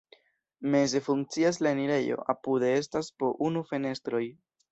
Meze 0.75 1.01
funkcias 1.07 1.59
la 1.67 1.73
enirejo, 1.75 2.17
apude 2.35 2.73
estas 2.79 3.13
po 3.19 3.31
unu 3.51 3.65
fenestroj. 3.73 4.25